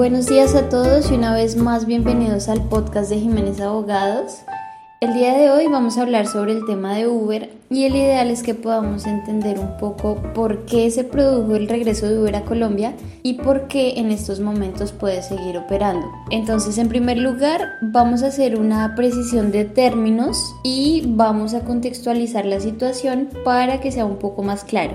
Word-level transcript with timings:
Buenos 0.00 0.28
días 0.28 0.54
a 0.54 0.70
todos 0.70 1.10
y 1.10 1.14
una 1.14 1.34
vez 1.34 1.56
más 1.56 1.84
bienvenidos 1.84 2.48
al 2.48 2.66
podcast 2.70 3.10
de 3.10 3.20
Jiménez 3.20 3.60
Abogados. 3.60 4.32
El 4.98 5.12
día 5.12 5.36
de 5.36 5.50
hoy 5.50 5.66
vamos 5.66 5.98
a 5.98 6.00
hablar 6.00 6.26
sobre 6.26 6.52
el 6.52 6.64
tema 6.64 6.94
de 6.94 7.06
Uber 7.06 7.50
y 7.68 7.84
el 7.84 7.94
ideal 7.94 8.30
es 8.30 8.42
que 8.42 8.54
podamos 8.54 9.06
entender 9.06 9.58
un 9.58 9.76
poco 9.76 10.16
por 10.32 10.64
qué 10.64 10.90
se 10.90 11.04
produjo 11.04 11.54
el 11.54 11.68
regreso 11.68 12.08
de 12.08 12.18
Uber 12.18 12.34
a 12.34 12.46
Colombia 12.46 12.94
y 13.22 13.34
por 13.34 13.68
qué 13.68 13.98
en 13.98 14.10
estos 14.10 14.40
momentos 14.40 14.92
puede 14.92 15.22
seguir 15.22 15.58
operando. 15.58 16.06
Entonces, 16.30 16.78
en 16.78 16.88
primer 16.88 17.18
lugar, 17.18 17.68
vamos 17.82 18.22
a 18.22 18.28
hacer 18.28 18.58
una 18.58 18.94
precisión 18.94 19.52
de 19.52 19.66
términos 19.66 20.54
y 20.64 21.04
vamos 21.08 21.52
a 21.52 21.60
contextualizar 21.60 22.46
la 22.46 22.60
situación 22.60 23.28
para 23.44 23.82
que 23.82 23.92
sea 23.92 24.06
un 24.06 24.16
poco 24.16 24.42
más 24.42 24.64
claro. 24.64 24.94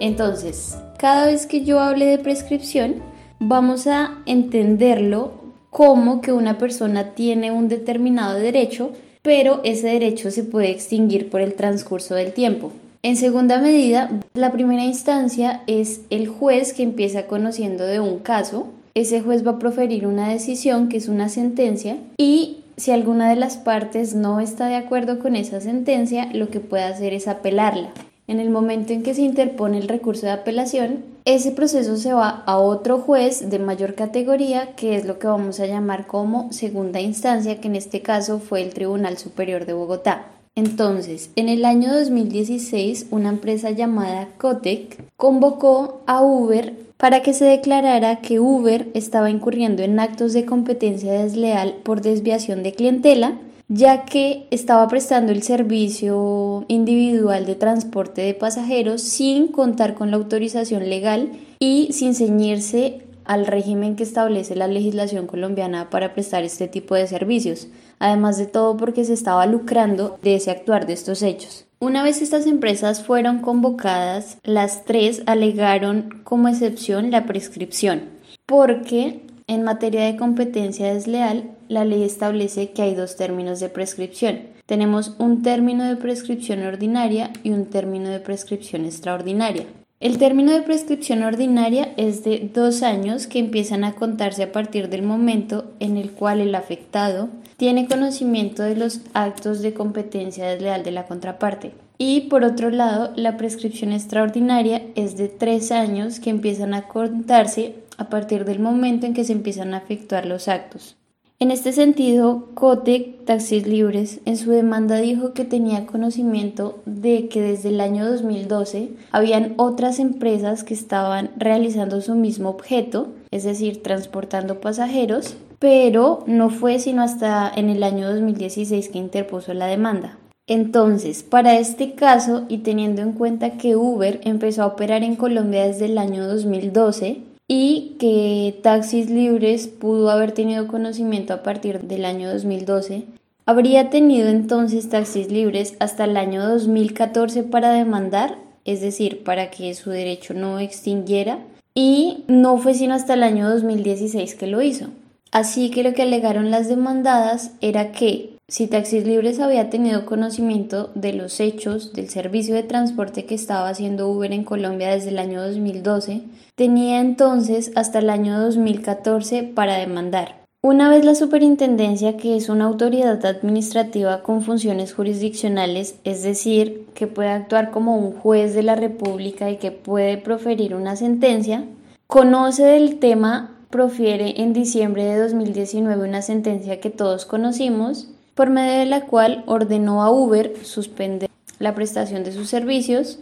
Entonces, 0.00 0.76
cada 0.98 1.26
vez 1.26 1.46
que 1.46 1.64
yo 1.64 1.78
hable 1.78 2.06
de 2.06 2.18
prescripción, 2.18 3.09
vamos 3.40 3.86
a 3.86 4.18
entenderlo 4.26 5.32
como 5.70 6.20
que 6.20 6.32
una 6.32 6.58
persona 6.58 7.14
tiene 7.14 7.50
un 7.50 7.68
determinado 7.68 8.38
derecho, 8.38 8.92
pero 9.22 9.60
ese 9.64 9.88
derecho 9.88 10.30
se 10.30 10.44
puede 10.44 10.70
extinguir 10.70 11.30
por 11.30 11.40
el 11.40 11.54
transcurso 11.54 12.14
del 12.14 12.32
tiempo. 12.32 12.70
En 13.02 13.16
segunda 13.16 13.58
medida, 13.58 14.10
la 14.34 14.52
primera 14.52 14.84
instancia 14.84 15.62
es 15.66 16.02
el 16.10 16.28
juez 16.28 16.74
que 16.74 16.82
empieza 16.82 17.26
conociendo 17.26 17.84
de 17.86 17.98
un 17.98 18.18
caso. 18.18 18.66
Ese 18.94 19.22
juez 19.22 19.46
va 19.46 19.52
a 19.52 19.58
proferir 19.58 20.06
una 20.06 20.28
decisión 20.28 20.88
que 20.88 20.98
es 20.98 21.08
una 21.08 21.30
sentencia 21.30 21.96
y 22.18 22.58
si 22.76 22.90
alguna 22.90 23.30
de 23.30 23.36
las 23.36 23.56
partes 23.56 24.14
no 24.14 24.40
está 24.40 24.66
de 24.66 24.74
acuerdo 24.74 25.18
con 25.18 25.34
esa 25.34 25.60
sentencia, 25.60 26.28
lo 26.32 26.50
que 26.50 26.60
puede 26.60 26.84
hacer 26.84 27.14
es 27.14 27.26
apelarla. 27.28 27.90
En 28.26 28.38
el 28.38 28.50
momento 28.50 28.92
en 28.92 29.02
que 29.02 29.14
se 29.14 29.22
interpone 29.22 29.78
el 29.78 29.88
recurso 29.88 30.26
de 30.26 30.32
apelación, 30.32 31.04
ese 31.34 31.52
proceso 31.52 31.96
se 31.96 32.12
va 32.12 32.42
a 32.46 32.58
otro 32.58 32.98
juez 32.98 33.50
de 33.50 33.58
mayor 33.58 33.94
categoría, 33.94 34.74
que 34.76 34.96
es 34.96 35.04
lo 35.04 35.18
que 35.18 35.26
vamos 35.26 35.60
a 35.60 35.66
llamar 35.66 36.06
como 36.06 36.52
segunda 36.52 37.00
instancia, 37.00 37.60
que 37.60 37.68
en 37.68 37.76
este 37.76 38.02
caso 38.02 38.38
fue 38.38 38.62
el 38.62 38.74
Tribunal 38.74 39.18
Superior 39.18 39.66
de 39.66 39.72
Bogotá. 39.72 40.26
Entonces, 40.54 41.30
en 41.36 41.48
el 41.48 41.64
año 41.64 41.92
2016, 41.92 43.06
una 43.10 43.28
empresa 43.28 43.70
llamada 43.70 44.28
Cotec 44.36 45.02
convocó 45.16 46.02
a 46.06 46.22
Uber 46.22 46.74
para 46.96 47.22
que 47.22 47.32
se 47.32 47.46
declarara 47.46 48.20
que 48.20 48.40
Uber 48.40 48.88
estaba 48.94 49.30
incurriendo 49.30 49.82
en 49.82 49.98
actos 49.98 50.32
de 50.32 50.44
competencia 50.44 51.12
desleal 51.12 51.76
por 51.82 52.02
desviación 52.02 52.62
de 52.62 52.74
clientela 52.74 53.38
ya 53.70 54.04
que 54.04 54.48
estaba 54.50 54.86
prestando 54.88 55.30
el 55.30 55.44
servicio 55.44 56.64
individual 56.66 57.46
de 57.46 57.54
transporte 57.54 58.20
de 58.20 58.34
pasajeros 58.34 59.00
sin 59.00 59.46
contar 59.46 59.94
con 59.94 60.10
la 60.10 60.16
autorización 60.16 60.90
legal 60.90 61.30
y 61.60 61.92
sin 61.92 62.16
ceñirse 62.16 63.02
al 63.24 63.46
régimen 63.46 63.94
que 63.94 64.02
establece 64.02 64.56
la 64.56 64.66
legislación 64.66 65.28
colombiana 65.28 65.88
para 65.88 66.14
prestar 66.14 66.42
este 66.42 66.66
tipo 66.66 66.96
de 66.96 67.06
servicios, 67.06 67.68
además 68.00 68.38
de 68.38 68.46
todo 68.46 68.76
porque 68.76 69.04
se 69.04 69.12
estaba 69.12 69.46
lucrando 69.46 70.18
de 70.20 70.34
ese 70.34 70.50
actuar 70.50 70.86
de 70.86 70.94
estos 70.94 71.22
hechos. 71.22 71.66
Una 71.78 72.02
vez 72.02 72.22
estas 72.22 72.46
empresas 72.46 73.04
fueron 73.04 73.38
convocadas, 73.38 74.38
las 74.42 74.84
tres 74.84 75.22
alegaron 75.26 76.22
como 76.24 76.48
excepción 76.48 77.12
la 77.12 77.24
prescripción, 77.24 78.02
porque 78.46 79.29
en 79.50 79.64
materia 79.64 80.04
de 80.04 80.16
competencia 80.16 80.94
desleal, 80.94 81.50
la 81.66 81.84
ley 81.84 82.04
establece 82.04 82.70
que 82.70 82.82
hay 82.82 82.94
dos 82.94 83.16
términos 83.16 83.58
de 83.58 83.68
prescripción. 83.68 84.42
Tenemos 84.64 85.16
un 85.18 85.42
término 85.42 85.82
de 85.82 85.96
prescripción 85.96 86.62
ordinaria 86.62 87.32
y 87.42 87.50
un 87.50 87.66
término 87.66 88.10
de 88.10 88.20
prescripción 88.20 88.84
extraordinaria. 88.84 89.66
El 89.98 90.18
término 90.18 90.52
de 90.52 90.62
prescripción 90.62 91.24
ordinaria 91.24 91.92
es 91.96 92.22
de 92.22 92.48
dos 92.54 92.84
años 92.84 93.26
que 93.26 93.40
empiezan 93.40 93.82
a 93.82 93.94
contarse 93.94 94.44
a 94.44 94.52
partir 94.52 94.88
del 94.88 95.02
momento 95.02 95.72
en 95.80 95.96
el 95.96 96.12
cual 96.12 96.40
el 96.40 96.54
afectado 96.54 97.28
tiene 97.56 97.88
conocimiento 97.88 98.62
de 98.62 98.76
los 98.76 99.00
actos 99.14 99.62
de 99.62 99.74
competencia 99.74 100.46
desleal 100.46 100.84
de 100.84 100.92
la 100.92 101.06
contraparte. 101.06 101.72
Y 101.98 102.22
por 102.22 102.44
otro 102.44 102.70
lado, 102.70 103.12
la 103.16 103.36
prescripción 103.36 103.92
extraordinaria 103.92 104.80
es 104.94 105.18
de 105.18 105.28
tres 105.28 105.72
años 105.72 106.20
que 106.20 106.30
empiezan 106.30 106.72
a 106.72 106.88
contarse 106.88 107.74
a 108.00 108.08
partir 108.08 108.46
del 108.46 108.58
momento 108.58 109.04
en 109.04 109.12
que 109.12 109.24
se 109.24 109.34
empiezan 109.34 109.74
a 109.74 109.78
efectuar 109.78 110.24
los 110.24 110.48
actos. 110.48 110.96
En 111.38 111.50
este 111.50 111.72
sentido, 111.72 112.48
Cotec 112.54 113.24
Taxis 113.24 113.66
Libres 113.66 114.20
en 114.24 114.36
su 114.36 114.50
demanda 114.50 114.96
dijo 114.96 115.32
que 115.32 115.44
tenía 115.44 115.86
conocimiento 115.86 116.80
de 116.86 117.28
que 117.28 117.42
desde 117.42 117.68
el 117.68 117.80
año 117.80 118.06
2012 118.06 118.90
habían 119.10 119.54
otras 119.56 119.98
empresas 119.98 120.64
que 120.64 120.74
estaban 120.74 121.30
realizando 121.36 122.00
su 122.00 122.14
mismo 122.14 122.48
objeto, 122.48 123.08
es 123.30 123.44
decir, 123.44 123.82
transportando 123.82 124.60
pasajeros, 124.60 125.36
pero 125.58 126.24
no 126.26 126.48
fue 126.48 126.78
sino 126.78 127.02
hasta 127.02 127.50
en 127.54 127.68
el 127.68 127.82
año 127.82 128.08
2016 128.08 128.88
que 128.88 128.98
interpuso 128.98 129.52
la 129.52 129.66
demanda. 129.66 130.18
Entonces, 130.46 131.22
para 131.22 131.58
este 131.58 131.94
caso 131.94 132.44
y 132.48 132.58
teniendo 132.58 133.02
en 133.02 133.12
cuenta 133.12 133.52
que 133.52 133.76
Uber 133.76 134.20
empezó 134.24 134.62
a 134.62 134.66
operar 134.66 135.04
en 135.04 135.16
Colombia 135.16 135.66
desde 135.66 135.84
el 135.84 135.96
año 135.96 136.26
2012, 136.26 137.29
y 137.52 137.96
que 137.98 138.60
Taxis 138.62 139.10
Libres 139.10 139.66
pudo 139.66 140.10
haber 140.10 140.30
tenido 140.30 140.68
conocimiento 140.68 141.34
a 141.34 141.42
partir 141.42 141.80
del 141.80 142.04
año 142.04 142.30
2012, 142.32 143.02
habría 143.44 143.90
tenido 143.90 144.28
entonces 144.28 144.88
Taxis 144.88 145.32
Libres 145.32 145.74
hasta 145.80 146.04
el 146.04 146.16
año 146.16 146.48
2014 146.48 147.42
para 147.42 147.72
demandar, 147.72 148.38
es 148.64 148.80
decir, 148.80 149.24
para 149.24 149.50
que 149.50 149.74
su 149.74 149.90
derecho 149.90 150.32
no 150.32 150.60
extinguiera, 150.60 151.40
y 151.74 152.22
no 152.28 152.56
fue 152.56 152.74
sino 152.74 152.94
hasta 152.94 153.14
el 153.14 153.24
año 153.24 153.50
2016 153.50 154.36
que 154.36 154.46
lo 154.46 154.62
hizo. 154.62 154.86
Así 155.32 155.70
que 155.70 155.82
lo 155.82 155.92
que 155.92 156.02
alegaron 156.02 156.52
las 156.52 156.68
demandadas 156.68 157.50
era 157.60 157.90
que 157.90 158.36
si 158.50 158.66
Taxis 158.66 159.06
Libres 159.06 159.38
había 159.38 159.70
tenido 159.70 160.04
conocimiento 160.04 160.90
de 160.96 161.12
los 161.12 161.38
hechos 161.38 161.92
del 161.92 162.08
servicio 162.08 162.56
de 162.56 162.64
transporte 162.64 163.24
que 163.24 163.36
estaba 163.36 163.68
haciendo 163.68 164.08
Uber 164.08 164.32
en 164.32 164.42
Colombia 164.42 164.90
desde 164.90 165.10
el 165.10 165.20
año 165.20 165.40
2012, 165.40 166.22
tenía 166.56 167.00
entonces 167.00 167.70
hasta 167.76 168.00
el 168.00 168.10
año 168.10 168.40
2014 168.40 169.44
para 169.44 169.76
demandar. 169.76 170.40
Una 170.62 170.90
vez 170.90 171.04
la 171.04 171.14
superintendencia, 171.14 172.16
que 172.16 172.36
es 172.36 172.48
una 172.48 172.64
autoridad 172.64 173.24
administrativa 173.24 174.24
con 174.24 174.42
funciones 174.42 174.94
jurisdiccionales, 174.94 175.94
es 176.02 176.24
decir, 176.24 176.86
que 176.92 177.06
puede 177.06 177.30
actuar 177.30 177.70
como 177.70 177.96
un 177.96 178.10
juez 178.10 178.52
de 178.52 178.64
la 178.64 178.74
República 178.74 179.48
y 179.48 179.58
que 179.58 179.70
puede 179.70 180.18
proferir 180.18 180.74
una 180.74 180.96
sentencia, 180.96 181.66
conoce 182.08 182.64
del 182.64 182.98
tema, 182.98 183.60
profiere 183.70 184.42
en 184.42 184.52
diciembre 184.52 185.04
de 185.04 185.20
2019 185.20 186.08
una 186.08 186.20
sentencia 186.20 186.80
que 186.80 186.90
todos 186.90 187.26
conocimos 187.26 188.08
por 188.40 188.48
medio 188.48 188.78
de 188.78 188.86
la 188.86 189.02
cual 189.02 189.44
ordenó 189.44 190.02
a 190.02 190.10
Uber 190.10 190.54
suspender 190.64 191.28
la 191.58 191.74
prestación 191.74 192.24
de 192.24 192.32
sus 192.32 192.48
servicios 192.48 193.18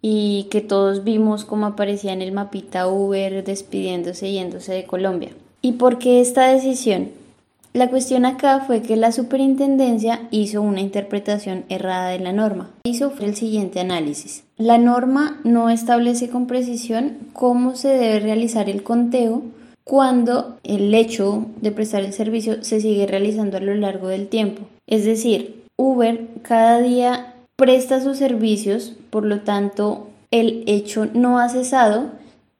y 0.00 0.46
que 0.48 0.60
todos 0.60 1.02
vimos 1.02 1.44
cómo 1.44 1.66
aparecía 1.66 2.12
en 2.12 2.22
el 2.22 2.30
mapita 2.30 2.86
Uber 2.86 3.42
despidiéndose 3.42 4.28
y 4.28 4.34
yéndose 4.34 4.72
de 4.72 4.84
Colombia. 4.84 5.30
¿Y 5.60 5.72
por 5.72 5.98
qué 5.98 6.20
esta 6.20 6.46
decisión? 6.46 7.08
La 7.72 7.90
cuestión 7.90 8.24
acá 8.24 8.60
fue 8.60 8.80
que 8.80 8.94
la 8.94 9.10
superintendencia 9.10 10.20
hizo 10.30 10.62
una 10.62 10.82
interpretación 10.82 11.64
errada 11.68 12.10
de 12.10 12.20
la 12.20 12.32
norma. 12.32 12.70
Hizo 12.84 13.12
el 13.18 13.34
siguiente 13.34 13.80
análisis. 13.80 14.44
La 14.56 14.78
norma 14.78 15.40
no 15.42 15.68
establece 15.68 16.28
con 16.28 16.46
precisión 16.46 17.18
cómo 17.32 17.74
se 17.74 17.88
debe 17.88 18.20
realizar 18.20 18.70
el 18.70 18.84
conteo 18.84 19.42
cuando 19.84 20.58
el 20.64 20.94
hecho 20.94 21.46
de 21.60 21.70
prestar 21.70 22.02
el 22.02 22.12
servicio 22.12 22.64
se 22.64 22.80
sigue 22.80 23.06
realizando 23.06 23.58
a 23.58 23.60
lo 23.60 23.74
largo 23.74 24.08
del 24.08 24.28
tiempo. 24.28 24.62
Es 24.86 25.04
decir, 25.04 25.64
Uber 25.76 26.26
cada 26.42 26.80
día 26.80 27.34
presta 27.56 28.00
sus 28.00 28.16
servicios, 28.16 28.94
por 29.10 29.24
lo 29.24 29.40
tanto 29.40 30.08
el 30.30 30.64
hecho 30.66 31.06
no 31.12 31.38
ha 31.38 31.48
cesado 31.48 32.10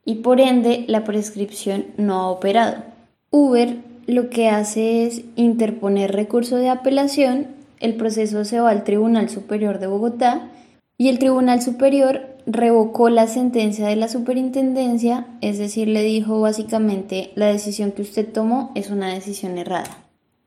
y 0.05 0.15
por 0.15 0.39
ende 0.39 0.85
la 0.87 1.03
prescripción 1.03 1.85
no 1.97 2.21
ha 2.21 2.29
operado. 2.29 2.83
Uber 3.31 3.77
lo 4.05 4.29
que 4.29 4.49
hace 4.49 5.05
es 5.05 5.23
interponer 5.35 6.11
recurso 6.11 6.57
de 6.57 6.69
apelación, 6.69 7.47
el 7.79 7.95
proceso 7.95 8.45
se 8.45 8.59
va 8.59 8.69
al 8.69 8.83
Tribunal 8.83 9.29
Superior 9.29 9.79
de 9.79 9.87
Bogotá 9.87 10.49
y 10.97 11.09
el 11.09 11.19
Tribunal 11.19 11.61
Superior 11.61 12.34
revocó 12.45 13.09
la 13.09 13.27
sentencia 13.27 13.87
de 13.87 13.95
la 13.95 14.07
superintendencia, 14.07 15.25
es 15.41 15.57
decir, 15.57 15.87
le 15.87 16.03
dijo 16.03 16.39
básicamente 16.39 17.31
la 17.35 17.47
decisión 17.47 17.91
que 17.91 18.01
usted 18.01 18.31
tomó 18.31 18.71
es 18.75 18.89
una 18.89 19.13
decisión 19.13 19.57
errada. 19.57 19.97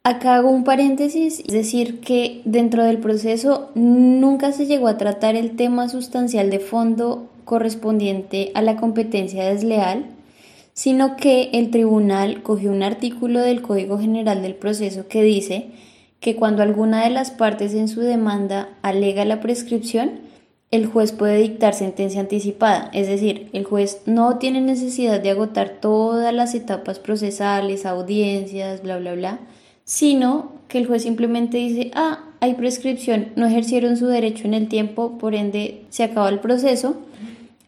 Acá 0.04 0.36
hago 0.36 0.50
un 0.50 0.64
paréntesis, 0.64 1.40
es 1.40 1.52
decir, 1.52 2.00
que 2.00 2.40
dentro 2.44 2.84
del 2.84 2.98
proceso 2.98 3.70
nunca 3.74 4.52
se 4.52 4.66
llegó 4.66 4.88
a 4.88 4.96
tratar 4.96 5.36
el 5.36 5.56
tema 5.56 5.88
sustancial 5.88 6.50
de 6.50 6.60
fondo 6.60 7.28
correspondiente 7.44 8.52
a 8.54 8.62
la 8.62 8.76
competencia 8.76 9.44
desleal, 9.44 10.06
sino 10.72 11.16
que 11.16 11.50
el 11.52 11.70
tribunal 11.70 12.42
cogió 12.42 12.70
un 12.70 12.84
artículo 12.84 13.40
del 13.40 13.60
Código 13.60 13.98
General 13.98 14.40
del 14.40 14.54
Proceso 14.54 15.08
que 15.08 15.22
dice 15.22 15.70
que 16.20 16.36
cuando 16.36 16.62
alguna 16.62 17.02
de 17.02 17.10
las 17.10 17.30
partes 17.30 17.74
en 17.74 17.88
su 17.88 18.00
demanda 18.00 18.68
alega 18.82 19.24
la 19.24 19.40
prescripción, 19.40 20.27
el 20.70 20.86
juez 20.86 21.12
puede 21.12 21.38
dictar 21.38 21.72
sentencia 21.74 22.20
anticipada, 22.20 22.90
es 22.92 23.08
decir, 23.08 23.48
el 23.52 23.64
juez 23.64 24.02
no 24.04 24.38
tiene 24.38 24.60
necesidad 24.60 25.20
de 25.20 25.30
agotar 25.30 25.78
todas 25.80 26.34
las 26.34 26.54
etapas 26.54 26.98
procesales, 26.98 27.86
audiencias, 27.86 28.82
bla, 28.82 28.98
bla, 28.98 29.14
bla, 29.14 29.38
sino 29.84 30.52
que 30.68 30.78
el 30.78 30.86
juez 30.86 31.02
simplemente 31.02 31.56
dice, 31.56 31.90
ah, 31.94 32.24
hay 32.40 32.54
prescripción, 32.54 33.28
no 33.36 33.46
ejercieron 33.46 33.96
su 33.96 34.06
derecho 34.06 34.44
en 34.44 34.52
el 34.52 34.68
tiempo, 34.68 35.16
por 35.18 35.34
ende 35.34 35.84
se 35.88 36.04
acaba 36.04 36.28
el 36.28 36.40
proceso 36.40 36.96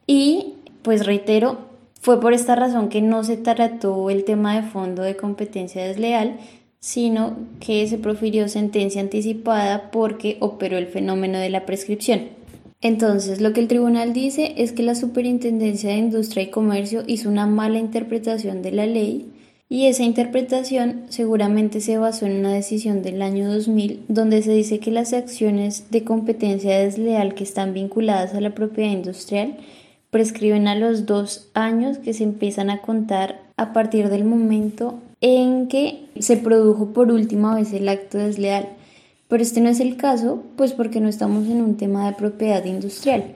y 0.07 0.55
pues 0.83 1.07
reitero, 1.07 1.71
fue 2.01 2.21
por 2.21 2.35
esta 2.35 2.55
razón 2.55 2.89
que 2.89 3.01
no 3.01 3.25
se 3.25 3.37
trató 3.37 4.11
el 4.11 4.25
tema 4.25 4.57
de 4.57 4.69
fondo 4.69 5.03
de 5.03 5.17
competencia 5.17 5.85
desleal, 5.85 6.39
sino 6.81 7.37
que 7.61 7.87
se 7.87 7.99
profirió 7.99 8.49
sentencia 8.49 9.03
anticipada 9.03 9.91
porque 9.91 10.39
operó 10.41 10.79
el 10.79 10.87
fenómeno 10.87 11.39
de 11.39 11.51
la 11.51 11.67
prescripción. 11.67 12.40
Entonces, 12.83 13.41
lo 13.41 13.53
que 13.53 13.61
el 13.61 13.69
tribunal 13.69 14.15
dice 14.15 14.55
es 14.57 14.73
que 14.73 14.83
la 14.83 14.95
Superintendencia 14.95 15.91
de 15.91 15.97
Industria 15.97 16.45
y 16.45 16.51
Comercio 16.51 17.03
hizo 17.07 17.29
una 17.29 17.47
mala 17.47 17.79
interpretación 17.79 18.63
de 18.63 18.73
la 18.73 18.87
ley 18.87 19.31
y 19.69 19.87
esa 19.87 20.03
interpretación 20.03 21.03
seguramente 21.11 21.81
se 21.81 21.99
basó 21.99 22.27
en 22.27 22.41
una 22.41 22.53
decisión 22.53 23.03
del 23.03 23.23
año 23.23 23.53
2000 23.53 24.05
donde 24.09 24.43
se 24.43 24.53
dice 24.53 24.81
que 24.81 24.91
las 24.91 25.13
acciones 25.13 25.91
de 25.91 26.03
competencia 26.05 26.79
desleal 26.79 27.35
que 27.35 27.45
están 27.45 27.73
vinculadas 27.73 28.35
a 28.35 28.41
la 28.41 28.55
propiedad 28.55 28.91
industrial 28.91 29.59
prescriben 30.11 30.67
a 30.67 30.75
los 30.75 31.07
dos 31.07 31.51
años 31.55 31.99
que 31.99 32.15
se 32.15 32.25
empiezan 32.25 32.69
a 32.69 32.81
contar 32.81 33.43
a 33.57 33.73
partir 33.73 34.09
del 34.09 34.25
momento 34.25 34.99
en 35.21 35.69
que 35.69 36.07
se 36.19 36.37
produjo 36.37 36.93
por 36.93 37.13
última 37.13 37.55
vez 37.55 37.73
el 37.73 37.89
acto 37.89 38.19
desleal. 38.19 38.71
Pero 39.31 39.45
este 39.45 39.61
no 39.61 39.71
es 39.71 39.79
el 39.81 39.97
caso, 39.97 40.43
pues 40.57 40.73
porque 40.73 41.01
no 41.01 41.09
estamos 41.09 41.47
en 41.47 41.63
un 41.63 41.77
tema 41.77 42.07
de 42.07 42.17
propiedad 42.17 42.65
industrial. 42.65 43.27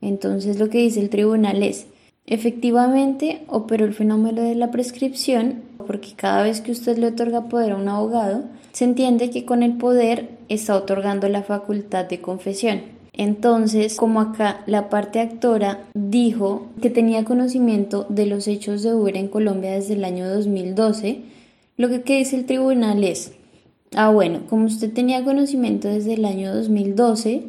Entonces 0.00 0.58
lo 0.58 0.70
que 0.70 0.78
dice 0.78 1.00
el 1.00 1.10
tribunal 1.10 1.62
es, 1.64 1.86
efectivamente 2.24 3.42
operó 3.48 3.84
el 3.84 3.92
fenómeno 3.92 4.42
de 4.42 4.54
la 4.54 4.70
prescripción, 4.70 5.62
porque 5.86 6.12
cada 6.14 6.44
vez 6.44 6.60
que 6.60 6.70
usted 6.70 6.96
le 6.98 7.08
otorga 7.08 7.48
poder 7.48 7.72
a 7.72 7.76
un 7.76 7.88
abogado, 7.88 8.44
se 8.72 8.84
entiende 8.84 9.30
que 9.30 9.44
con 9.44 9.64
el 9.64 9.72
poder 9.72 10.30
está 10.48 10.76
otorgando 10.76 11.28
la 11.28 11.42
facultad 11.42 12.04
de 12.04 12.20
confesión. 12.20 12.82
Entonces, 13.12 13.96
como 13.96 14.20
acá 14.20 14.62
la 14.66 14.88
parte 14.88 15.18
actora 15.18 15.80
dijo 15.94 16.68
que 16.80 16.90
tenía 16.90 17.24
conocimiento 17.24 18.06
de 18.08 18.26
los 18.26 18.46
hechos 18.46 18.84
de 18.84 18.94
Uber 18.94 19.16
en 19.16 19.26
Colombia 19.26 19.72
desde 19.72 19.94
el 19.94 20.04
año 20.04 20.28
2012, 20.28 21.22
lo 21.76 21.88
que, 21.88 22.18
dice 22.18 22.36
el 22.36 22.46
tribunal 22.46 23.02
es, 23.02 23.32
Ah, 23.96 24.10
bueno, 24.10 24.42
como 24.48 24.66
usted 24.66 24.92
tenía 24.92 25.24
conocimiento 25.24 25.88
desde 25.88 26.14
el 26.14 26.24
año 26.24 26.54
2012, 26.54 27.42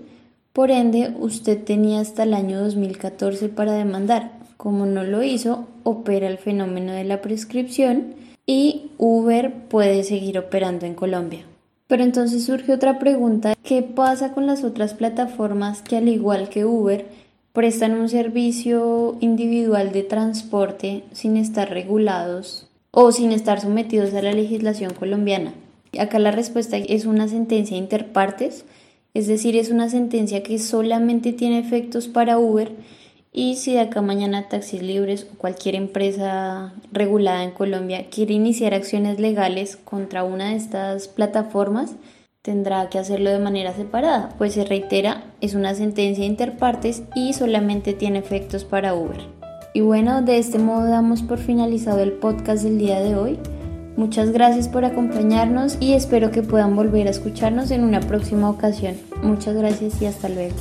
por 0.53 0.71
ende 0.71 1.13
usted 1.19 1.63
tenía 1.63 1.99
hasta 1.99 2.23
el 2.23 2.33
año 2.33 2.59
2014 2.59 3.49
para 3.49 3.73
demandar. 3.73 4.31
Como 4.57 4.87
no 4.87 5.03
lo 5.03 5.21
hizo, 5.21 5.67
opera 5.83 6.27
el 6.27 6.39
fenómeno 6.39 6.93
de 6.93 7.03
la 7.03 7.21
prescripción 7.21 8.15
y 8.47 8.89
Uber 8.97 9.53
puede 9.69 10.03
seguir 10.03 10.39
operando 10.39 10.87
en 10.87 10.95
Colombia. 10.95 11.45
Pero 11.85 12.03
entonces 12.03 12.43
surge 12.43 12.73
otra 12.73 12.97
pregunta, 12.97 13.53
¿qué 13.63 13.83
pasa 13.83 14.33
con 14.33 14.47
las 14.47 14.63
otras 14.63 14.95
plataformas 14.95 15.83
que 15.83 15.97
al 15.97 16.07
igual 16.07 16.49
que 16.49 16.65
Uber 16.65 17.05
prestan 17.53 17.93
un 17.93 18.09
servicio 18.09 19.15
individual 19.19 19.91
de 19.91 20.03
transporte 20.03 21.03
sin 21.11 21.37
estar 21.37 21.69
regulados 21.69 22.67
o 22.89 23.11
sin 23.11 23.31
estar 23.31 23.61
sometidos 23.61 24.13
a 24.15 24.21
la 24.21 24.31
legislación 24.31 24.93
colombiana? 24.93 25.53
Acá 25.99 26.19
la 26.19 26.31
respuesta 26.31 26.77
es 26.77 27.05
una 27.05 27.27
sentencia 27.27 27.77
interpartes, 27.77 28.65
es 29.13 29.27
decir, 29.27 29.57
es 29.57 29.69
una 29.71 29.89
sentencia 29.89 30.41
que 30.41 30.57
solamente 30.57 31.33
tiene 31.33 31.59
efectos 31.59 32.07
para 32.07 32.37
Uber 32.37 32.71
y 33.33 33.55
si 33.55 33.73
de 33.73 33.81
acá 33.81 34.01
mañana 34.01 34.49
Taxis 34.49 34.81
Libres 34.81 35.27
o 35.31 35.37
cualquier 35.37 35.75
empresa 35.75 36.73
regulada 36.91 37.43
en 37.43 37.51
Colombia 37.51 38.07
quiere 38.09 38.33
iniciar 38.33 38.73
acciones 38.73 39.19
legales 39.19 39.77
contra 39.77 40.23
una 40.23 40.49
de 40.49 40.55
estas 40.55 41.07
plataformas, 41.07 41.95
tendrá 42.41 42.89
que 42.89 42.99
hacerlo 42.99 43.29
de 43.29 43.39
manera 43.39 43.73
separada, 43.73 44.29
pues 44.37 44.53
se 44.53 44.65
reitera, 44.65 45.23
es 45.41 45.53
una 45.53 45.75
sentencia 45.75 46.25
interpartes 46.25 47.03
y 47.15 47.33
solamente 47.33 47.93
tiene 47.93 48.19
efectos 48.19 48.65
para 48.65 48.95
Uber. 48.95 49.21
Y 49.73 49.79
bueno, 49.79 50.21
de 50.21 50.37
este 50.37 50.57
modo 50.57 50.87
damos 50.87 51.21
por 51.21 51.37
finalizado 51.37 51.99
el 51.99 52.11
podcast 52.11 52.63
del 52.63 52.77
día 52.77 52.99
de 52.99 53.15
hoy. 53.15 53.39
Muchas 53.97 54.31
gracias 54.31 54.67
por 54.67 54.85
acompañarnos 54.85 55.77
y 55.79 55.93
espero 55.93 56.31
que 56.31 56.43
puedan 56.43 56.75
volver 56.75 57.07
a 57.07 57.11
escucharnos 57.11 57.71
en 57.71 57.83
una 57.83 57.99
próxima 57.99 58.49
ocasión. 58.49 58.95
Muchas 59.21 59.55
gracias 59.55 60.01
y 60.01 60.05
hasta 60.05 60.29
luego. 60.29 60.55